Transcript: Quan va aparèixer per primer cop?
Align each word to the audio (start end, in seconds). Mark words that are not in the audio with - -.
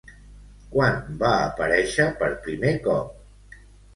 Quan 0.75 0.95
va 1.19 1.33
aparèixer 1.49 2.07
per 2.21 2.29
primer 2.47 2.71
cop? 2.87 3.61